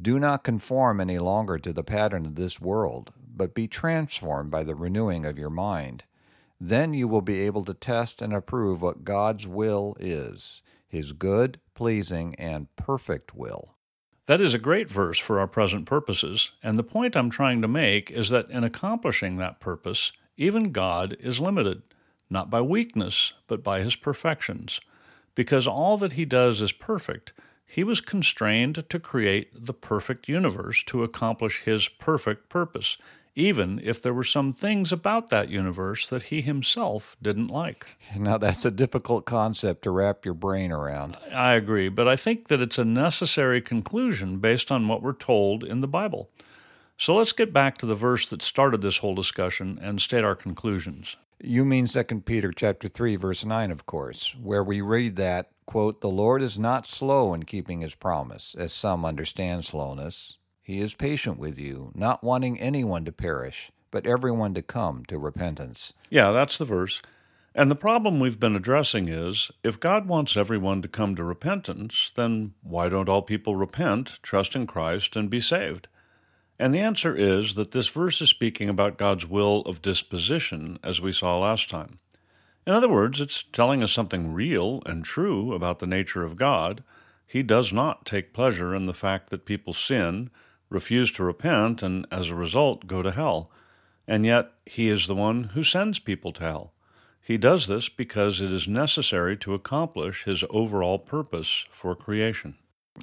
"Do 0.00 0.18
not 0.18 0.42
conform 0.42 0.98
any 0.98 1.18
longer 1.18 1.58
to 1.58 1.72
the 1.74 1.84
pattern 1.84 2.24
of 2.24 2.36
this 2.36 2.62
world, 2.62 3.12
but 3.36 3.52
be 3.52 3.68
transformed 3.68 4.50
by 4.50 4.64
the 4.64 4.74
renewing 4.74 5.26
of 5.26 5.38
your 5.38 5.50
mind. 5.50 6.04
Then 6.58 6.94
you 6.94 7.08
will 7.08 7.20
be 7.20 7.40
able 7.40 7.64
to 7.64 7.74
test 7.74 8.22
and 8.22 8.32
approve 8.32 8.80
what 8.80 9.04
God's 9.04 9.46
will 9.46 9.98
is." 10.00 10.62
his 10.88 11.12
good, 11.12 11.58
pleasing, 11.74 12.34
and 12.36 12.74
perfect 12.76 13.34
will. 13.34 13.76
That 14.26 14.40
is 14.40 14.54
a 14.54 14.58
great 14.58 14.90
verse 14.90 15.18
for 15.18 15.40
our 15.40 15.48
present 15.48 15.86
purposes, 15.86 16.52
and 16.62 16.78
the 16.78 16.84
point 16.84 17.16
I'm 17.16 17.30
trying 17.30 17.60
to 17.62 17.68
make 17.68 18.10
is 18.10 18.30
that 18.30 18.50
in 18.50 18.64
accomplishing 18.64 19.36
that 19.36 19.60
purpose, 19.60 20.12
even 20.36 20.72
God 20.72 21.16
is 21.20 21.40
limited, 21.40 21.82
not 22.30 22.48
by 22.48 22.60
weakness, 22.60 23.32
but 23.46 23.62
by 23.62 23.80
his 23.80 23.96
perfections. 23.96 24.80
Because 25.34 25.66
all 25.66 25.96
that 25.98 26.12
he 26.12 26.24
does 26.24 26.62
is 26.62 26.72
perfect, 26.72 27.32
he 27.66 27.82
was 27.82 28.00
constrained 28.00 28.88
to 28.88 29.00
create 29.00 29.50
the 29.54 29.74
perfect 29.74 30.28
universe 30.28 30.82
to 30.84 31.02
accomplish 31.02 31.62
his 31.62 31.88
perfect 31.88 32.48
purpose, 32.48 32.98
even 33.34 33.80
if 33.82 34.02
there 34.02 34.12
were 34.12 34.24
some 34.24 34.52
things 34.52 34.92
about 34.92 35.28
that 35.28 35.48
universe 35.48 36.06
that 36.08 36.24
he 36.24 36.42
himself 36.42 37.16
didn't 37.22 37.48
like. 37.48 37.86
Now, 38.16 38.38
that's 38.38 38.64
a 38.64 38.70
difficult 38.70 39.24
concept 39.24 39.82
to 39.82 39.90
wrap 39.90 40.24
your 40.24 40.34
brain 40.34 40.70
around. 40.70 41.16
I 41.32 41.54
agree, 41.54 41.88
but 41.88 42.06
I 42.06 42.16
think 42.16 42.48
that 42.48 42.60
it's 42.60 42.78
a 42.78 42.84
necessary 42.84 43.60
conclusion 43.60 44.38
based 44.38 44.70
on 44.70 44.88
what 44.88 45.02
we're 45.02 45.12
told 45.14 45.64
in 45.64 45.80
the 45.80 45.88
Bible. 45.88 46.28
So 46.98 47.16
let's 47.16 47.32
get 47.32 47.52
back 47.52 47.78
to 47.78 47.86
the 47.86 47.94
verse 47.94 48.28
that 48.28 48.42
started 48.42 48.80
this 48.80 48.98
whole 48.98 49.14
discussion 49.14 49.78
and 49.80 50.00
state 50.00 50.24
our 50.24 50.36
conclusions. 50.36 51.16
You 51.42 51.64
mean 51.64 51.86
2 51.86 52.04
Peter 52.20 52.52
chapter 52.54 52.86
3 52.86 53.16
verse 53.16 53.44
9 53.44 53.72
of 53.72 53.86
course, 53.86 54.36
where 54.40 54.62
we 54.62 54.80
read 54.80 55.16
that, 55.16 55.50
quote, 55.66 56.00
"The 56.00 56.08
Lord 56.08 56.42
is 56.42 56.58
not 56.58 56.86
slow 56.86 57.34
in 57.34 57.42
keeping 57.44 57.80
his 57.80 57.96
promise, 57.96 58.54
as 58.56 58.72
some 58.72 59.04
understand 59.04 59.64
slowness, 59.64 60.36
he 60.62 60.80
is 60.80 60.94
patient 60.94 61.38
with 61.38 61.58
you, 61.58 61.90
not 61.94 62.22
wanting 62.22 62.58
anyone 62.60 63.04
to 63.04 63.12
perish, 63.12 63.72
but 63.90 64.06
everyone 64.06 64.54
to 64.54 64.62
come 64.62 65.04
to 65.06 65.18
repentance. 65.18 65.92
Yeah, 66.08 66.30
that's 66.30 66.56
the 66.56 66.64
verse. 66.64 67.02
And 67.54 67.70
the 67.70 67.76
problem 67.76 68.18
we've 68.18 68.40
been 68.40 68.56
addressing 68.56 69.08
is 69.08 69.50
if 69.62 69.78
God 69.78 70.06
wants 70.06 70.36
everyone 70.36 70.80
to 70.82 70.88
come 70.88 71.16
to 71.16 71.24
repentance, 71.24 72.12
then 72.14 72.54
why 72.62 72.88
don't 72.88 73.08
all 73.08 73.22
people 73.22 73.56
repent, 73.56 74.20
trust 74.22 74.56
in 74.56 74.66
Christ, 74.66 75.16
and 75.16 75.28
be 75.28 75.40
saved? 75.40 75.88
And 76.58 76.72
the 76.72 76.78
answer 76.78 77.14
is 77.14 77.54
that 77.54 77.72
this 77.72 77.88
verse 77.88 78.22
is 78.22 78.30
speaking 78.30 78.68
about 78.68 78.96
God's 78.96 79.26
will 79.26 79.62
of 79.62 79.82
disposition, 79.82 80.78
as 80.82 81.00
we 81.00 81.12
saw 81.12 81.38
last 81.38 81.68
time. 81.68 81.98
In 82.66 82.72
other 82.72 82.88
words, 82.88 83.20
it's 83.20 83.42
telling 83.42 83.82
us 83.82 83.90
something 83.90 84.32
real 84.32 84.80
and 84.86 85.04
true 85.04 85.52
about 85.52 85.80
the 85.80 85.86
nature 85.86 86.22
of 86.22 86.36
God. 86.36 86.84
He 87.26 87.42
does 87.42 87.72
not 87.72 88.06
take 88.06 88.32
pleasure 88.32 88.74
in 88.74 88.86
the 88.86 88.94
fact 88.94 89.30
that 89.30 89.44
people 89.44 89.72
sin 89.72 90.30
refuse 90.72 91.12
to 91.12 91.24
repent, 91.24 91.82
and 91.82 92.06
as 92.10 92.30
a 92.30 92.34
result 92.34 92.86
go 92.86 93.02
to 93.02 93.12
hell. 93.12 93.50
And 94.06 94.26
yet, 94.26 94.50
He 94.66 94.88
is 94.88 95.06
the 95.06 95.14
one 95.14 95.44
who 95.54 95.62
sends 95.62 95.98
people 95.98 96.32
to 96.32 96.42
hell. 96.42 96.72
He 97.20 97.36
does 97.36 97.68
this 97.68 97.88
because 97.88 98.40
it 98.40 98.52
is 98.52 98.66
necessary 98.66 99.36
to 99.38 99.54
accomplish 99.54 100.24
His 100.24 100.44
overall 100.50 100.98
purpose 100.98 101.66
for 101.70 101.94
creation. 101.94 102.56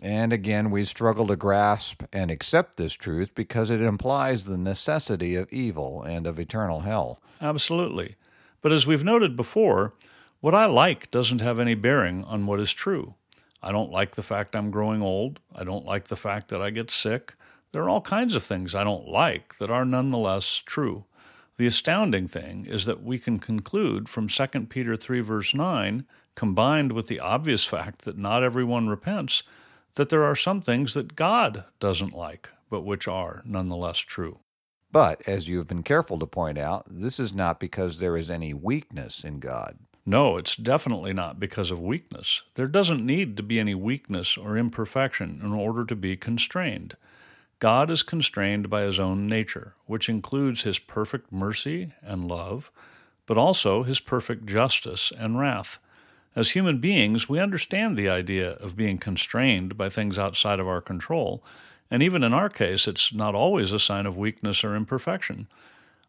And 0.04 0.32
again, 0.32 0.70
we 0.70 0.86
struggle 0.86 1.28
to 1.28 1.36
grasp 1.36 2.04
and 2.14 2.30
accept 2.30 2.78
this 2.78 2.94
truth 2.94 3.34
because 3.34 3.70
it 3.70 3.82
implies 3.82 4.46
the 4.46 4.58
necessity 4.58 5.36
of 5.36 5.52
evil 5.52 6.04
and 6.04 6.28
of 6.28 6.40
eternal 6.40 6.82
hell. 6.82 7.20
Absolutely. 7.42 8.16
But 8.62 8.72
as 8.72 8.86
we've 8.86 9.04
noted 9.04 9.36
before, 9.36 9.94
what 10.42 10.54
I 10.54 10.66
like 10.66 11.10
doesn't 11.12 11.42
have 11.42 11.60
any 11.60 11.74
bearing 11.76 12.24
on 12.26 12.46
what 12.46 12.60
is 12.60 12.74
true. 12.74 13.16
I 13.62 13.72
don't 13.72 13.92
like 13.92 14.16
the 14.16 14.24
fact 14.24 14.56
I'm 14.56 14.72
growing 14.72 15.02
old. 15.02 15.40
I 15.54 15.64
don't 15.64 15.86
like 15.86 16.08
the 16.08 16.16
fact 16.16 16.50
that 16.50 16.62
I 16.62 16.70
get 16.70 16.92
sick. 16.92 17.34
There 17.72 17.84
are 17.84 17.90
all 17.90 18.02
kinds 18.02 18.36
of 18.36 18.44
things 18.44 18.74
I 18.74 18.84
don't 18.84 19.08
like 19.08 19.58
that 19.58 19.70
are 19.70 19.86
nonetheless 19.86 20.64
true. 20.66 21.06
The 21.58 21.68
astounding 21.68 22.28
thing 22.28 22.66
is 22.66 22.86
that 22.86 23.04
we 23.04 23.20
can 23.20 23.38
conclude 23.38 24.10
from 24.10 24.28
2 24.28 24.48
Peter 24.70 24.96
3, 24.96 25.20
verse 25.20 25.54
9, 25.54 26.06
combined 26.34 26.94
with 26.94 27.08
the 27.08 27.20
obvious 27.20 27.66
fact 27.66 28.06
that 28.06 28.18
not 28.18 28.44
everyone 28.44 28.88
repents, 28.88 29.44
that 29.96 30.10
there 30.10 30.24
are 30.24 30.36
some 30.36 30.62
things 30.62 30.94
that 30.94 31.16
God 31.16 31.66
doesn't 31.80 32.16
like, 32.16 32.50
but 32.70 32.86
which 32.86 33.08
are 33.08 33.44
nonetheless 33.46 34.00
true. 34.00 34.40
But, 34.92 35.22
as 35.28 35.48
you 35.48 35.58
have 35.60 35.68
been 35.68 35.84
careful 35.84 36.18
to 36.18 36.26
point 36.26 36.58
out, 36.58 36.86
this 36.90 37.20
is 37.20 37.36
not 37.36 37.60
because 37.60 38.00
there 38.00 38.18
is 38.18 38.30
any 38.30 38.54
weakness 38.54 39.24
in 39.24 39.40
God. 39.40 39.78
No, 40.06 40.38
it's 40.38 40.56
definitely 40.56 41.14
not 41.14 41.40
because 41.40 41.70
of 41.70 41.80
weakness. 41.80 42.42
There 42.56 42.68
doesn't 42.68 43.06
need 43.06 43.38
to 43.38 43.44
be 43.44 43.60
any 43.60 43.76
weakness 43.76 44.38
or 44.38 44.58
imperfection 44.58 45.40
in 45.44 45.54
order 45.54 45.86
to 45.86 45.96
be 45.96 46.18
constrained. 46.18 46.96
God 47.60 47.92
is 47.92 48.04
constrained 48.04 48.70
by 48.70 48.84
his 48.84 49.00
own 49.00 49.28
nature, 49.28 49.75
which 49.86 50.08
includes 50.08 50.63
his 50.63 50.80
perfect 50.80 51.32
mercy 51.32 51.94
and 52.01 52.25
love, 52.25 52.72
but 53.25 53.38
also 53.38 53.84
his 53.84 54.00
perfect 54.00 54.46
justice 54.46 55.12
and 55.18 55.38
wrath. 55.38 55.78
As 56.36 56.51
human 56.51 56.80
beings, 56.80 57.28
we 57.28 57.39
understand 57.39 57.98
the 57.98 58.08
idea 58.08 58.51
of 58.54 58.78
being 58.78 58.98
constrained 58.98 59.78
by 59.78 59.89
things 59.89 60.18
outside 60.18 60.60
of 60.60 60.68
our 60.70 60.80
control, 60.80 61.44
and 61.92 62.01
even 62.01 62.24
in 62.24 62.34
our 62.34 62.50
case, 62.50 62.88
it's 62.88 63.13
not 63.13 63.36
always 63.36 63.74
a 63.74 63.80
sign 63.80 64.06
of 64.06 64.18
weakness 64.18 64.63
or 64.63 64.75
imperfection. 64.75 65.48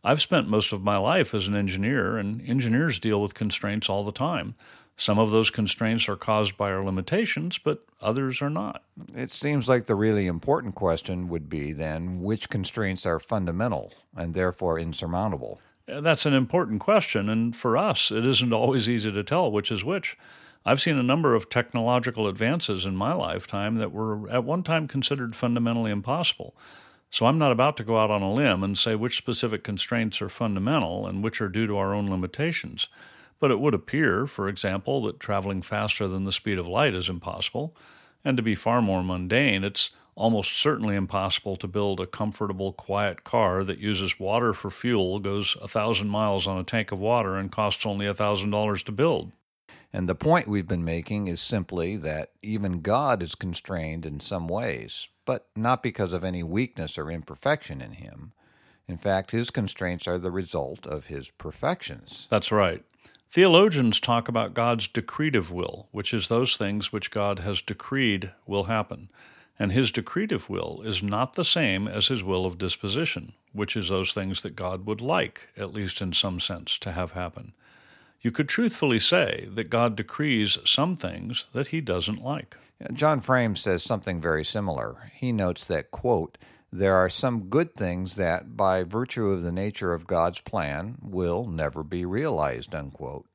I've 0.05 0.23
spent 0.23 0.49
most 0.49 0.73
of 0.73 0.85
my 0.85 0.99
life 0.99 1.35
as 1.35 1.49
an 1.49 1.57
engineer, 1.57 2.17
and 2.17 2.41
engineers 2.49 3.01
deal 3.01 3.21
with 3.21 3.35
constraints 3.35 3.91
all 3.91 4.05
the 4.05 4.13
time. 4.13 4.55
Some 5.01 5.19
of 5.19 5.31
those 5.31 5.49
constraints 5.49 6.11
are 6.11 6.17
caused 6.17 6.59
by 6.59 6.71
our 6.71 6.85
limitations, 6.85 7.57
but 7.57 7.87
others 8.03 8.43
are 8.43 8.51
not. 8.51 8.83
It 9.17 9.31
seems 9.31 9.67
like 9.67 9.87
the 9.87 9.95
really 9.95 10.27
important 10.27 10.75
question 10.75 11.31
would 11.31 11.49
be 11.49 11.73
then 11.73 12.21
which 12.21 12.51
constraints 12.51 13.07
are 13.07 13.19
fundamental 13.19 13.95
and 14.15 14.35
therefore 14.35 14.79
insurmountable? 14.79 15.59
Uh, 15.91 16.03
that's 16.03 16.27
an 16.27 16.35
important 16.35 16.81
question, 16.83 17.31
and 17.31 17.57
for 17.57 17.79
us, 17.79 18.11
it 18.11 18.27
isn't 18.27 18.53
always 18.53 18.91
easy 18.91 19.11
to 19.11 19.25
tell 19.25 19.51
which 19.51 19.73
is 19.73 19.83
which. 19.83 20.19
I've 20.67 20.83
seen 20.83 20.99
a 20.99 21.03
number 21.03 21.35
of 21.35 21.49
technological 21.49 22.29
advances 22.29 22.85
in 22.85 22.95
my 22.95 23.15
lifetime 23.15 23.77
that 23.77 23.93
were 23.93 24.29
at 24.29 24.45
one 24.45 24.63
time 24.63 24.87
considered 24.87 25.35
fundamentally 25.35 25.91
impossible. 25.91 26.55
So 27.09 27.25
I'm 27.25 27.39
not 27.39 27.53
about 27.53 27.79
to 27.79 27.85
go 27.85 27.99
out 27.99 28.11
on 28.11 28.21
a 28.21 28.31
limb 28.31 28.63
and 28.63 28.77
say 28.77 28.95
which 28.97 29.17
specific 29.17 29.65
constraints 29.65 30.21
are 30.21 30.29
fundamental 30.29 31.07
and 31.07 31.25
which 31.25 31.41
are 31.41 31.49
due 31.49 31.67
to 31.69 31.79
our 31.79 31.95
own 31.95 32.11
limitations. 32.11 32.89
But 33.41 33.51
it 33.51 33.59
would 33.59 33.75
appear, 33.75 34.27
for 34.27 34.49
example, 34.49 35.03
that 35.03 35.19
traveling 35.19 35.63
faster 35.63 36.07
than 36.07 36.25
the 36.25 36.33
speed 36.33 36.59
of 36.59 36.67
light 36.67 36.95
is 36.95 37.09
impossible. 37.09 37.75
And 38.25 38.37
to 38.37 38.43
be 38.43 38.55
far 38.55 38.83
more 38.83 39.03
mundane, 39.03 39.65
it's 39.65 39.91
almost 40.15 40.53
certainly 40.53 40.95
impossible 40.95 41.57
to 41.57 41.67
build 41.67 41.99
a 41.99 42.07
comfortable, 42.07 42.73
quiet 42.73 43.25
car 43.25 43.65
that 43.65 43.79
uses 43.79 44.21
water 44.21 44.53
for 44.53 44.71
fuel, 44.71 45.19
goes 45.19 45.57
a 45.63 45.69
thousand 45.69 46.09
miles 46.09 46.47
on 46.47 46.59
a 46.59 46.65
tank 46.65 46.93
of 46.93 47.01
water, 47.01 47.37
and 47.37 47.51
costs 47.51 47.87
only 47.87 48.07
a 48.07 48.15
thousand 48.15 48.51
dollars 48.51 48.83
to 48.83 48.93
build. 48.93 49.33
And 49.93 50.09
the 50.09 50.15
point 50.15 50.47
we've 50.47 50.69
been 50.69 50.85
making 50.85 51.27
is 51.27 51.41
simply 51.41 51.97
that 51.97 52.33
even 52.43 52.81
God 52.81 53.23
is 53.23 53.35
constrained 53.35 54.07
in 54.07 54.21
some 54.21 54.47
ways, 54.47 55.09
but 55.25 55.49
not 55.57 55.83
because 55.83 56.13
of 56.13 56.23
any 56.23 56.43
weakness 56.43 56.97
or 56.97 57.11
imperfection 57.11 57.81
in 57.81 57.93
him. 57.93 58.33
In 58.87 58.99
fact, 58.99 59.31
his 59.31 59.51
constraints 59.51 60.07
are 60.07 60.19
the 60.19 60.31
result 60.31 60.87
of 60.87 61.07
his 61.07 61.31
perfections. 61.31 62.29
That's 62.31 62.53
right. 62.53 62.85
Theologians 63.33 64.01
talk 64.01 64.27
about 64.27 64.55
God's 64.55 64.89
decretive 64.89 65.53
will, 65.53 65.87
which 65.93 66.13
is 66.13 66.27
those 66.27 66.57
things 66.57 66.93
which 66.93 67.13
God 67.13 67.39
has 67.39 67.63
decreed 67.63 68.33
will 68.45 68.65
happen. 68.65 69.09
And 69.57 69.71
his 69.71 69.93
decretive 69.93 70.49
will 70.49 70.83
is 70.83 71.01
not 71.01 71.35
the 71.35 71.45
same 71.45 71.87
as 71.87 72.09
his 72.09 72.25
will 72.25 72.45
of 72.45 72.59
disposition, 72.59 73.35
which 73.53 73.77
is 73.77 73.89
those 73.89 74.13
things 74.13 74.43
that 74.43 74.57
God 74.57 74.85
would 74.85 75.01
like, 75.01 75.47
at 75.57 75.73
least 75.73 76.03
in 76.03 76.13
some 76.13 76.41
sense, 76.41 76.77
to 76.81 76.91
have 76.91 77.13
happen. 77.13 77.53
You 78.21 78.33
could 78.33 78.49
truthfully 78.49 78.99
say 78.99 79.49
that 79.53 79.71
God 79.71 79.95
decrees 79.95 80.59
some 80.65 80.97
things 80.97 81.47
that 81.53 81.69
he 81.69 81.81
doesn't 81.81 82.25
like. 82.25 82.57
John 82.93 83.21
Frame 83.21 83.55
says 83.55 83.85
something 83.85 84.21
very 84.21 84.45
similar. 84.45 85.13
He 85.15 85.31
notes 85.31 85.65
that, 85.67 85.93
quote, 85.93 86.37
there 86.73 86.95
are 86.95 87.11
some 87.11 87.49
good 87.49 87.75
things 87.75 88.17
that, 88.17 88.57
by 88.57 88.85
virtue 88.85 89.29
of 89.31 89.43
the 89.43 89.53
nature 89.53 89.93
of 89.93 90.07
God's 90.07 90.41
plan, 90.41 90.99
will 91.03 91.45
never 91.47 91.83
be 91.83 92.05
realized, 92.05 92.75
unquote. 92.75 93.27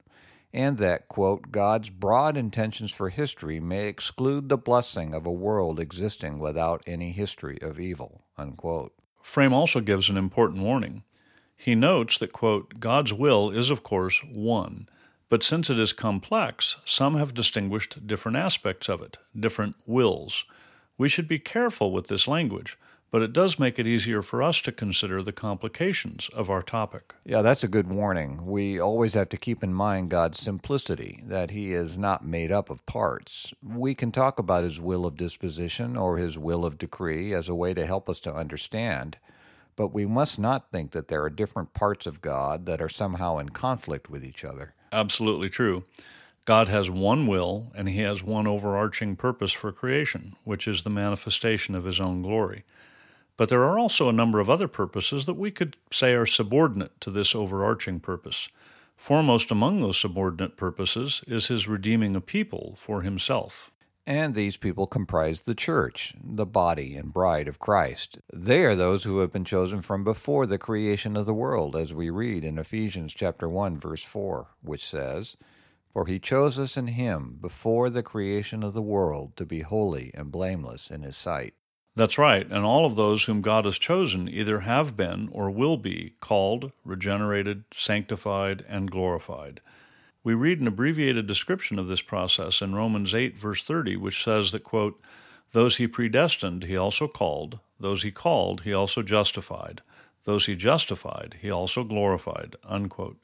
And 0.53 0.77
that, 0.77 1.09
quote, 1.09 1.51
God's 1.51 1.89
broad 1.89 2.37
intentions 2.37 2.93
for 2.93 3.09
history 3.09 3.59
may 3.59 3.87
exclude 3.87 4.47
the 4.47 4.57
blessing 4.57 5.13
of 5.13 5.25
a 5.25 5.31
world 5.31 5.81
existing 5.81 6.39
without 6.39 6.81
any 6.87 7.11
history 7.11 7.57
of 7.61 7.77
evil, 7.77 8.21
unquote. 8.37 8.93
Frame 9.21 9.53
also 9.53 9.81
gives 9.81 10.09
an 10.09 10.15
important 10.15 10.63
warning. 10.63 11.03
He 11.57 11.75
notes 11.75 12.17
that, 12.19 12.31
quote, 12.31 12.79
God's 12.79 13.11
will 13.11 13.49
is, 13.49 13.69
of 13.69 13.83
course, 13.83 14.21
one, 14.33 14.87
but 15.27 15.43
since 15.43 15.69
it 15.69 15.79
is 15.79 15.91
complex, 15.91 16.77
some 16.85 17.17
have 17.17 17.33
distinguished 17.33 18.07
different 18.07 18.37
aspects 18.37 18.87
of 18.87 19.01
it, 19.01 19.17
different 19.37 19.75
wills. 19.85 20.45
We 20.97 21.09
should 21.09 21.27
be 21.27 21.39
careful 21.39 21.91
with 21.91 22.07
this 22.07 22.27
language, 22.27 22.77
but 23.15 23.22
it 23.22 23.31
does 23.31 23.57
make 23.57 23.79
it 23.79 23.88
easier 23.88 24.22
for 24.22 24.43
us 24.43 24.62
to 24.62 24.74
consider 24.74 25.24
the 25.24 25.31
complications 25.31 26.29
of 26.34 26.50
our 26.50 26.62
topic. 26.62 27.15
Yeah, 27.24 27.41
that's 27.41 27.63
a 27.63 27.69
good 27.69 27.88
warning. 27.88 28.45
We 28.45 28.77
always 28.77 29.13
have 29.13 29.29
to 29.29 29.38
keep 29.38 29.63
in 29.63 29.74
mind 29.74 30.10
God's 30.10 30.41
simplicity, 30.41 31.24
that 31.25 31.51
He 31.51 31.72
is 31.72 31.98
not 31.98 32.25
made 32.25 32.51
up 32.51 32.69
of 32.69 32.86
parts. 32.86 33.53
We 33.63 33.95
can 33.95 34.12
talk 34.12 34.38
about 34.38 34.65
His 34.65 34.81
will 34.81 35.05
of 35.05 35.15
disposition 35.15 35.95
or 35.95 36.17
His 36.17 36.38
will 36.38 36.65
of 36.65 36.77
decree 36.77 37.34
as 37.34 37.48
a 37.48 37.55
way 37.55 37.74
to 37.74 37.86
help 37.86 38.10
us 38.10 38.19
to 38.19 38.36
understand, 38.36 39.17
but 39.77 39.93
we 39.93 40.05
must 40.05 40.38
not 40.38 40.69
think 40.69 40.91
that 40.91 41.07
there 41.07 41.24
are 41.24 41.29
different 41.29 41.74
parts 41.74 42.05
of 42.05 42.19
God 42.19 42.65
that 42.65 42.81
are 42.81 42.89
somehow 42.89 43.38
in 43.38 43.48
conflict 43.48 44.10
with 44.10 44.25
each 44.25 44.43
other. 44.43 44.74
Absolutely 44.91 45.48
true. 45.48 45.86
God 46.43 46.67
has 46.67 46.89
one 46.89 47.27
will, 47.27 47.72
and 47.75 47.88
He 47.88 48.00
has 48.00 48.22
one 48.22 48.45
overarching 48.45 49.15
purpose 49.15 49.53
for 49.53 49.72
creation, 49.72 50.36
which 50.43 50.67
is 50.67 50.84
the 50.84 50.89
manifestation 50.89 51.75
of 51.75 51.86
His 51.86 52.01
own 52.01 52.22
glory. 52.22 52.65
But 53.37 53.49
there 53.49 53.63
are 53.63 53.77
also 53.77 54.07
a 54.07 54.13
number 54.13 54.39
of 54.39 54.49
other 54.49 54.67
purposes 54.67 55.25
that 55.25 55.33
we 55.33 55.51
could 55.51 55.75
say 55.91 56.13
are 56.13 56.25
subordinate 56.25 56.99
to 57.01 57.11
this 57.11 57.35
overarching 57.35 57.99
purpose. 57.99 58.49
Foremost 58.95 59.51
among 59.51 59.81
those 59.81 59.97
subordinate 59.97 60.55
purposes 60.55 61.21
is 61.27 61.47
His 61.47 61.67
redeeming 61.67 62.15
a 62.15 62.21
people 62.21 62.75
for 62.77 63.01
Himself. 63.01 63.71
And 64.07 64.35
these 64.35 64.55
people 64.55 64.85
comprise 64.85 65.41
the 65.41 65.55
church, 65.55 66.13
the 66.23 66.45
body 66.45 66.95
and 66.95 67.11
bride 67.11 67.47
of 67.47 67.59
Christ. 67.59 68.19
They 68.31 68.63
are 68.63 68.75
those 68.75 69.03
who 69.03 69.17
have 69.19 69.33
been 69.33 69.43
chosen 69.43 69.81
from 69.81 70.03
before 70.03 70.45
the 70.45 70.59
creation 70.59 71.17
of 71.17 71.25
the 71.25 71.33
world, 71.33 71.75
as 71.75 71.93
we 71.93 72.11
read 72.11 72.45
in 72.45 72.59
Ephesians 72.59 73.13
chapter 73.15 73.49
1 73.49 73.79
verse 73.79 74.03
4, 74.03 74.47
which 74.61 74.87
says, 74.87 75.35
"For 75.91 76.05
he 76.05 76.19
chose 76.19 76.59
us 76.59 76.77
in 76.77 76.87
him 76.87 77.39
before 77.41 77.89
the 77.89 78.03
creation 78.03 78.61
of 78.61 78.73
the 78.73 78.81
world 78.81 79.35
to 79.37 79.45
be 79.45 79.61
holy 79.61 80.11
and 80.13 80.31
blameless 80.31 80.91
in 80.91 81.01
his 81.01 81.17
sight." 81.17 81.55
That's 81.95 82.17
right, 82.17 82.45
and 82.51 82.65
all 82.65 82.85
of 82.85 82.97
those 82.97 83.23
whom 83.23 83.41
God 83.41 83.63
has 83.63 83.79
chosen 83.79 84.27
either 84.27 84.61
have 84.61 84.97
been 84.97 85.29
or 85.31 85.49
will 85.49 85.77
be 85.77 86.15
called, 86.19 86.73
regenerated, 86.83 87.63
sanctified, 87.73 88.65
and 88.67 88.91
glorified. 88.91 89.61
We 90.21 90.33
read 90.33 90.59
an 90.59 90.67
abbreviated 90.67 91.25
description 91.25 91.79
of 91.79 91.87
this 91.87 92.01
process 92.01 92.61
in 92.61 92.75
Romans 92.75 93.15
8, 93.15 93.37
verse 93.37 93.63
30, 93.63 93.95
which 93.95 94.21
says 94.21 94.51
that, 94.51 94.65
quote, 94.65 94.99
Those 95.53 95.77
he 95.77 95.87
predestined, 95.87 96.65
he 96.65 96.75
also 96.75 97.07
called. 97.07 97.59
Those 97.79 98.03
he 98.03 98.11
called, 98.11 98.61
he 98.61 98.73
also 98.73 99.01
justified. 99.01 99.81
Those 100.25 100.47
he 100.47 100.55
justified, 100.55 101.37
he 101.41 101.49
also 101.49 101.85
glorified. 101.85 102.57
Unquote. 102.65 103.17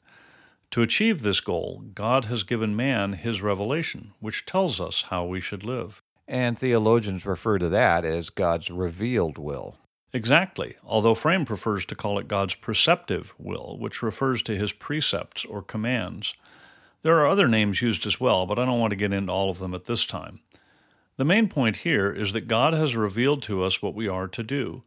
To 0.70 0.80
achieve 0.80 1.20
this 1.20 1.40
goal, 1.40 1.82
God 1.94 2.26
has 2.26 2.44
given 2.44 2.74
man 2.74 3.12
his 3.14 3.42
revelation, 3.42 4.12
which 4.20 4.46
tells 4.46 4.80
us 4.80 5.06
how 5.10 5.26
we 5.26 5.40
should 5.40 5.64
live. 5.64 6.02
And 6.32 6.58
theologians 6.58 7.26
refer 7.26 7.58
to 7.58 7.68
that 7.68 8.06
as 8.06 8.30
God's 8.30 8.70
revealed 8.70 9.36
will. 9.36 9.76
Exactly, 10.14 10.76
although 10.82 11.14
Frame 11.14 11.44
prefers 11.44 11.84
to 11.84 11.94
call 11.94 12.18
it 12.18 12.26
God's 12.26 12.54
preceptive 12.54 13.34
will, 13.36 13.76
which 13.78 14.02
refers 14.02 14.42
to 14.44 14.56
his 14.56 14.72
precepts 14.72 15.44
or 15.44 15.60
commands. 15.60 16.34
There 17.02 17.18
are 17.18 17.26
other 17.26 17.48
names 17.48 17.82
used 17.82 18.06
as 18.06 18.18
well, 18.18 18.46
but 18.46 18.58
I 18.58 18.64
don't 18.64 18.80
want 18.80 18.92
to 18.92 18.96
get 18.96 19.12
into 19.12 19.30
all 19.30 19.50
of 19.50 19.58
them 19.58 19.74
at 19.74 19.84
this 19.84 20.06
time. 20.06 20.40
The 21.18 21.26
main 21.26 21.50
point 21.50 21.78
here 21.78 22.10
is 22.10 22.32
that 22.32 22.48
God 22.48 22.72
has 22.72 22.96
revealed 22.96 23.42
to 23.42 23.62
us 23.62 23.82
what 23.82 23.94
we 23.94 24.08
are 24.08 24.28
to 24.28 24.42
do, 24.42 24.84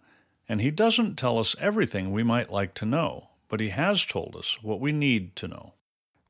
and 0.50 0.62
He 0.62 0.72
doesn't 0.72 1.16
tell 1.16 1.38
us 1.38 1.56
everything 1.60 2.12
we 2.12 2.24
might 2.24 2.50
like 2.50 2.74
to 2.76 2.88
know, 2.88 3.30
but 3.50 3.60
He 3.60 3.70
has 3.70 4.04
told 4.04 4.36
us 4.36 4.64
what 4.64 4.80
we 4.80 4.92
need 4.92 5.36
to 5.36 5.48
know. 5.48 5.75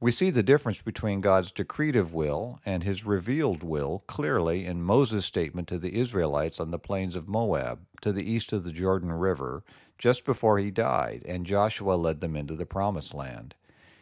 We 0.06 0.12
see 0.12 0.30
the 0.30 0.44
difference 0.44 0.84
between 0.84 1.20
God's 1.20 1.52
decretive 1.52 2.14
will 2.14 2.60
and 2.64 2.84
his 2.84 3.08
revealed 3.08 3.64
will 3.64 4.04
clearly 4.06 4.64
in 4.64 4.84
Moses' 4.84 5.26
statement 5.26 5.68
to 5.70 5.80
the 5.80 5.96
Israelites 5.96 6.60
on 6.60 6.70
the 6.70 6.78
plains 6.78 7.16
of 7.16 7.28
Moab, 7.28 7.80
to 8.02 8.12
the 8.12 8.24
east 8.24 8.54
of 8.54 8.64
the 8.64 8.72
Jordan 8.72 9.12
River, 9.14 9.64
just 9.98 10.24
before 10.24 10.60
he 10.60 10.70
died, 10.70 11.24
and 11.28 11.44
Joshua 11.44 11.96
led 11.96 12.22
them 12.22 12.36
into 12.36 12.56
the 12.56 12.68
Promised 12.68 13.16
Land. 13.16 13.56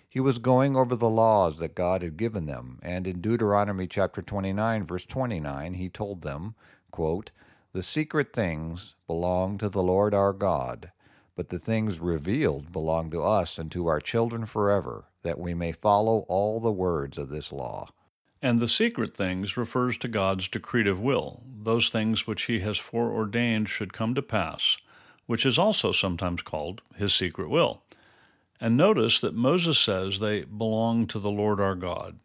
He 0.09 0.19
was 0.19 0.39
going 0.39 0.75
over 0.75 0.97
the 0.97 1.09
laws 1.09 1.59
that 1.59 1.73
God 1.73 2.01
had 2.01 2.17
given 2.17 2.47
them, 2.47 2.79
and 2.81 3.07
in 3.07 3.21
Deuteronomy 3.21 3.87
chapter 3.87 4.21
29, 4.21 4.83
verse 4.83 5.05
29, 5.05 5.75
he 5.75 5.87
told 5.87 6.21
them, 6.21 6.55
quote, 6.91 7.31
The 7.71 7.81
secret 7.81 8.33
things 8.33 8.95
belong 9.07 9.57
to 9.59 9.69
the 9.69 9.81
Lord 9.81 10.13
our 10.13 10.33
God, 10.33 10.91
but 11.37 11.47
the 11.47 11.59
things 11.59 12.01
revealed 12.01 12.73
belong 12.73 13.09
to 13.11 13.23
us 13.23 13.57
and 13.57 13.71
to 13.71 13.87
our 13.87 14.01
children 14.01 14.45
forever, 14.45 15.05
that 15.23 15.39
we 15.39 15.53
may 15.53 15.71
follow 15.71 16.25
all 16.27 16.59
the 16.59 16.71
words 16.71 17.17
of 17.17 17.29
this 17.29 17.51
law. 17.51 17.89
And 18.41 18.59
the 18.59 18.67
secret 18.67 19.15
things 19.15 19.55
refers 19.55 19.97
to 19.99 20.07
God's 20.09 20.49
decretive 20.49 20.99
will, 20.99 21.43
those 21.63 21.89
things 21.89 22.27
which 22.27 22.43
he 22.43 22.59
has 22.59 22.77
foreordained 22.77 23.69
should 23.69 23.93
come 23.93 24.13
to 24.15 24.21
pass, 24.21 24.77
which 25.25 25.45
is 25.45 25.57
also 25.57 25.93
sometimes 25.93 26.41
called 26.41 26.81
his 26.95 27.15
secret 27.15 27.49
will. 27.49 27.83
And 28.59 28.75
notice 28.75 29.21
that 29.21 29.33
Moses 29.33 29.79
says 29.79 30.19
they 30.19 30.43
belong 30.43 31.07
to 31.07 31.19
the 31.19 31.31
Lord 31.31 31.61
our 31.61 31.75
God, 31.75 32.19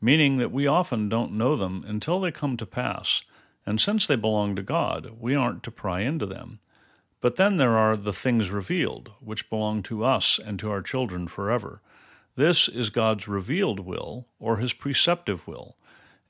meaning 0.00 0.38
that 0.38 0.52
we 0.52 0.66
often 0.66 1.08
don't 1.08 1.32
know 1.32 1.56
them 1.56 1.84
until 1.86 2.20
they 2.20 2.30
come 2.30 2.56
to 2.56 2.66
pass. 2.66 3.22
And 3.66 3.80
since 3.80 4.06
they 4.06 4.16
belong 4.16 4.54
to 4.56 4.62
God, 4.62 5.12
we 5.18 5.34
aren't 5.34 5.62
to 5.64 5.70
pry 5.70 6.00
into 6.00 6.26
them. 6.26 6.60
But 7.20 7.36
then 7.36 7.56
there 7.56 7.76
are 7.76 7.96
the 7.96 8.12
things 8.12 8.50
revealed, 8.50 9.10
which 9.20 9.48
belong 9.48 9.82
to 9.84 10.04
us 10.04 10.38
and 10.38 10.58
to 10.58 10.70
our 10.70 10.82
children 10.82 11.26
forever. 11.26 11.80
This 12.36 12.68
is 12.68 12.90
God's 12.90 13.28
revealed 13.28 13.80
will, 13.80 14.26
or 14.40 14.56
his 14.56 14.72
preceptive 14.72 15.46
will. 15.46 15.76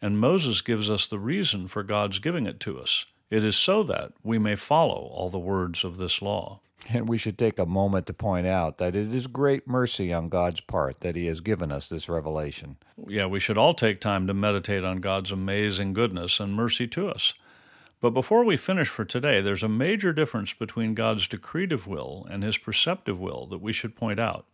And 0.03 0.19
Moses 0.19 0.61
gives 0.61 0.91
us 0.91 1.07
the 1.07 1.19
reason 1.19 1.67
for 1.67 1.83
God's 1.83 2.19
giving 2.19 2.47
it 2.47 2.61
to 2.61 2.79
us. 2.79 3.07
It 3.31 3.45
is 3.45 3.57
so 3.57 3.83
that 3.85 4.13
we 4.23 4.39
may 4.39 4.55
follow 4.55 5.09
all 5.13 5.31
the 5.31 5.39
words 5.39 5.83
of 5.83 5.97
this 5.97 6.21
law. 6.21 6.61
And 6.91 7.09
we 7.09 7.17
should 7.17 7.39
take 7.39 7.59
a 7.59 7.65
moment 7.65 8.07
to 8.07 8.13
point 8.13 8.47
out 8.47 8.77
that 8.77 8.95
it 8.95 9.15
is 9.15 9.27
great 9.27 9.67
mercy 9.67 10.13
on 10.13 10.29
God's 10.29 10.61
part 10.61 11.01
that 11.01 11.17
He 11.17 11.27
has 11.27 11.41
given 11.41 11.73
us 11.73 11.89
this 11.89 12.09
revelation. 12.09 12.77
Yeah, 13.09 13.27
we 13.27 13.41
should 13.41 13.57
all 13.57 13.73
take 13.73 14.01
time 14.01 14.27
to 14.27 14.35
meditate 14.35 14.85
on 14.85 14.99
God's 14.99 15.31
amazing 15.31 15.95
goodness 15.95 16.41
and 16.41 16.55
mercy 16.55 16.87
to 16.89 17.09
us. 17.09 17.33
But 18.03 18.11
before 18.11 18.45
we 18.45 18.59
finish 18.59 18.89
for 18.89 19.07
today, 19.07 19.41
there's 19.41 19.63
a 19.63 19.69
major 19.69 20.13
difference 20.13 20.53
between 20.53 20.93
God's 20.93 21.27
decretive 21.27 21.87
will 21.87 22.27
and 22.31 22.43
His 22.45 22.59
preceptive 22.59 23.19
will 23.19 23.47
that 23.47 23.63
we 23.63 23.73
should 23.73 23.97
point 23.97 24.21
out. 24.21 24.45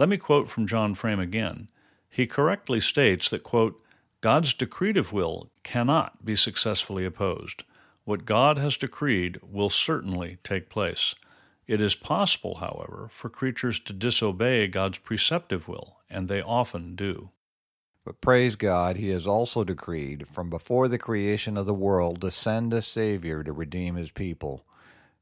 Let 0.00 0.08
me 0.08 0.16
quote 0.16 0.48
from 0.48 0.66
John 0.66 0.94
Frame 0.94 1.20
again. 1.20 1.68
He 2.08 2.26
correctly 2.26 2.80
states 2.80 3.28
that, 3.28 3.42
quote, 3.42 3.84
God's 4.22 4.54
decretive 4.54 5.12
will 5.12 5.50
cannot 5.62 6.24
be 6.24 6.36
successfully 6.36 7.04
opposed. 7.04 7.64
What 8.04 8.24
God 8.24 8.56
has 8.56 8.78
decreed 8.78 9.38
will 9.42 9.68
certainly 9.68 10.38
take 10.42 10.70
place. 10.70 11.14
It 11.66 11.82
is 11.82 11.94
possible, 11.94 12.60
however, 12.60 13.08
for 13.10 13.28
creatures 13.28 13.78
to 13.80 13.92
disobey 13.92 14.68
God's 14.68 14.96
preceptive 14.96 15.68
will, 15.68 15.98
and 16.08 16.28
they 16.28 16.40
often 16.40 16.96
do. 16.96 17.28
But 18.02 18.22
praise 18.22 18.56
God, 18.56 18.96
He 18.96 19.10
has 19.10 19.26
also 19.26 19.64
decreed 19.64 20.26
from 20.26 20.48
before 20.48 20.88
the 20.88 20.96
creation 20.96 21.58
of 21.58 21.66
the 21.66 21.74
world 21.74 22.22
to 22.22 22.30
send 22.30 22.72
a 22.72 22.80
Savior 22.80 23.44
to 23.44 23.52
redeem 23.52 23.96
His 23.96 24.10
people. 24.10 24.64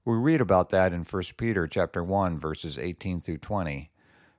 We 0.05 0.15
read 0.15 0.41
about 0.41 0.71
that 0.71 0.93
in 0.93 1.03
1 1.03 1.23
Peter 1.37 1.67
chapter 1.67 2.05
1 2.05 2.39
verses 2.39 2.79
18 2.79 3.21
through 3.23 3.39
20. 3.39 3.91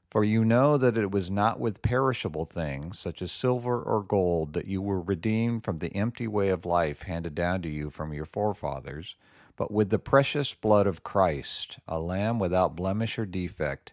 For 0.10 0.24
you 0.24 0.44
know 0.44 0.78
that 0.78 0.98
it 0.98 1.12
was 1.12 1.30
not 1.30 1.60
with 1.60 1.82
perishable 1.82 2.46
things, 2.46 2.98
such 2.98 3.22
as 3.22 3.32
silver 3.32 3.80
or 3.82 4.02
gold, 4.02 4.54
that 4.54 4.68
you 4.68 4.82
were 4.82 5.02
redeemed 5.02 5.64
from 5.64 5.78
the 5.78 5.96
empty 5.96 6.28
way 6.28 6.50
of 6.50 6.66
life 6.66 7.04
handed 7.04 7.36
down 7.36 7.62
to 7.62 7.70
you 7.70 7.90
from 7.90 8.14
your 8.14 8.26
forefathers 8.26 9.16
but 9.60 9.72
with 9.72 9.90
the 9.90 10.00
precious 10.00 10.54
blood 10.54 10.88
of 10.88 11.04
Christ, 11.04 11.80
a 11.86 12.00
lamb 12.00 12.40
without 12.40 12.78
blemish 12.78 13.20
or 13.20 13.26
defect. 13.26 13.92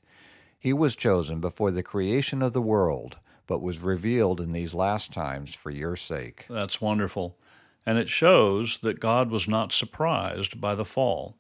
He 0.57 0.73
was 0.73 0.95
chosen 0.95 1.41
before 1.41 1.73
the 1.73 1.83
creation 1.83 2.41
of 2.41 2.53
the 2.53 2.63
world, 2.63 3.19
but 3.49 3.61
was 3.61 3.81
revealed 3.81 4.41
in 4.41 4.53
these 4.53 4.75
last 4.75 5.13
times 5.13 5.57
for 5.57 5.71
your 5.71 5.97
sake. 5.97 6.47
That's 6.49 6.81
wonderful. 6.81 7.37
And 7.85 7.99
it 7.99 8.09
shows 8.09 8.79
that 8.79 9.01
God 9.01 9.29
was 9.29 9.49
not 9.49 9.73
surprised 9.73 10.61
by 10.61 10.77
the 10.77 10.85
fall. 10.85 11.35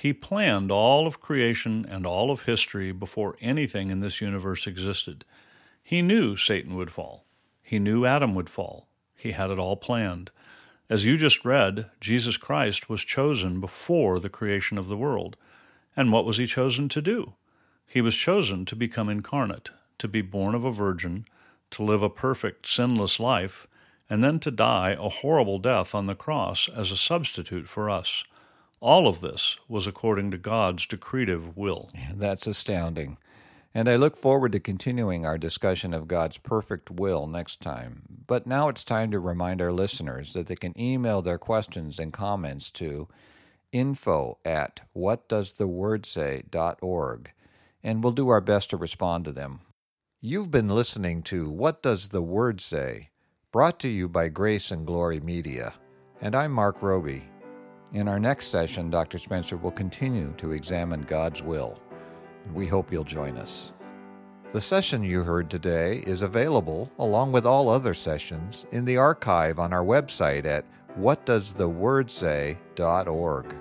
He 0.00 0.12
planned 0.12 0.70
all 0.70 1.08
of 1.08 1.20
creation 1.20 1.84
and 1.84 2.06
all 2.06 2.30
of 2.30 2.42
history 2.42 2.92
before 2.92 3.34
anything 3.40 3.90
in 3.90 3.98
this 3.98 4.20
universe 4.20 4.64
existed. 4.64 5.24
He 5.82 6.02
knew 6.02 6.36
Satan 6.36 6.76
would 6.76 6.92
fall. 6.92 7.24
He 7.64 7.80
knew 7.80 8.06
Adam 8.06 8.32
would 8.36 8.48
fall. 8.48 8.86
He 9.16 9.32
had 9.32 9.50
it 9.50 9.58
all 9.58 9.74
planned. 9.74 10.30
As 10.88 11.04
you 11.04 11.16
just 11.16 11.44
read, 11.44 11.90
Jesus 12.00 12.36
Christ 12.36 12.88
was 12.88 13.02
chosen 13.02 13.58
before 13.58 14.20
the 14.20 14.28
creation 14.28 14.78
of 14.78 14.86
the 14.86 14.96
world. 14.96 15.36
And 15.96 16.12
what 16.12 16.24
was 16.24 16.36
he 16.36 16.46
chosen 16.46 16.88
to 16.90 17.02
do? 17.02 17.34
He 17.84 18.00
was 18.00 18.14
chosen 18.14 18.64
to 18.66 18.76
become 18.76 19.08
incarnate, 19.08 19.70
to 19.98 20.06
be 20.06 20.22
born 20.22 20.54
of 20.54 20.62
a 20.62 20.70
virgin, 20.70 21.24
to 21.72 21.82
live 21.82 22.04
a 22.04 22.08
perfect, 22.08 22.68
sinless 22.68 23.18
life, 23.18 23.66
and 24.08 24.22
then 24.22 24.38
to 24.38 24.52
die 24.52 24.96
a 24.96 25.08
horrible 25.08 25.58
death 25.58 25.92
on 25.92 26.06
the 26.06 26.14
cross 26.14 26.68
as 26.68 26.92
a 26.92 26.96
substitute 26.96 27.68
for 27.68 27.90
us. 27.90 28.22
All 28.80 29.08
of 29.08 29.20
this 29.20 29.58
was 29.68 29.86
according 29.86 30.30
to 30.30 30.38
God's 30.38 30.86
decretive 30.86 31.54
will. 31.56 31.88
That's 32.14 32.46
astounding. 32.46 33.18
And 33.74 33.86
I 33.88 33.96
look 33.96 34.16
forward 34.16 34.52
to 34.52 34.60
continuing 34.60 35.26
our 35.26 35.36
discussion 35.36 35.92
of 35.92 36.08
God's 36.08 36.38
perfect 36.38 36.90
will 36.90 37.26
next 37.26 37.60
time. 37.60 38.02
But 38.26 38.46
now 38.46 38.68
it's 38.68 38.84
time 38.84 39.10
to 39.10 39.20
remind 39.20 39.60
our 39.60 39.72
listeners 39.72 40.32
that 40.32 40.46
they 40.46 40.56
can 40.56 40.80
email 40.80 41.20
their 41.22 41.38
questions 41.38 41.98
and 41.98 42.12
comments 42.12 42.70
to 42.72 43.08
info 43.70 44.38
at 44.44 44.80
whatdoesthewordsay.org, 44.96 47.30
and 47.84 48.02
we'll 48.02 48.12
do 48.12 48.28
our 48.28 48.40
best 48.40 48.70
to 48.70 48.78
respond 48.78 49.26
to 49.26 49.32
them. 49.32 49.60
You've 50.20 50.50
been 50.50 50.70
listening 50.70 51.22
to 51.24 51.50
What 51.50 51.82
Does 51.82 52.08
the 52.08 52.22
Word 52.22 52.60
Say? 52.60 53.10
brought 53.52 53.78
to 53.80 53.88
you 53.88 54.08
by 54.08 54.28
Grace 54.28 54.70
and 54.70 54.86
Glory 54.86 55.20
Media. 55.20 55.74
And 56.20 56.34
I'm 56.34 56.52
Mark 56.52 56.82
Roby. 56.82 57.28
In 57.94 58.06
our 58.06 58.20
next 58.20 58.48
session, 58.48 58.90
Dr. 58.90 59.16
Spencer 59.16 59.56
will 59.56 59.70
continue 59.70 60.34
to 60.36 60.52
examine 60.52 61.00
God's 61.02 61.42
will. 61.42 61.80
We 62.52 62.66
hope 62.66 62.92
you'll 62.92 63.04
join 63.04 63.38
us. 63.38 63.72
The 64.52 64.60
session 64.60 65.02
you 65.02 65.22
heard 65.22 65.48
today 65.48 66.02
is 66.06 66.20
available, 66.20 66.90
along 66.98 67.32
with 67.32 67.46
all 67.46 67.70
other 67.70 67.94
sessions, 67.94 68.66
in 68.72 68.84
the 68.84 68.98
archive 68.98 69.58
on 69.58 69.72
our 69.72 69.84
website 69.84 70.44
at 70.44 70.66
whatdoesthewordsay.org. 70.98 73.54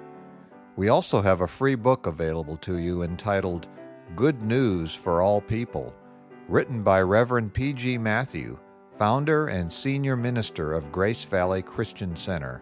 We 0.75 0.89
also 0.89 1.21
have 1.21 1.41
a 1.41 1.47
free 1.47 1.75
book 1.75 2.05
available 2.05 2.57
to 2.57 2.77
you 2.77 3.03
entitled 3.03 3.69
Good 4.15 4.41
News 4.41 4.93
for 4.93 5.21
All 5.21 5.39
People, 5.39 5.95
written 6.49 6.83
by 6.83 7.01
Reverend 7.01 7.53
P.G. 7.53 7.97
Matthew, 7.97 8.59
founder 8.97 9.47
and 9.47 9.71
senior 9.71 10.17
minister 10.17 10.73
of 10.73 10.91
Grace 10.91 11.23
Valley 11.23 11.61
Christian 11.61 12.13
Center. 12.15 12.61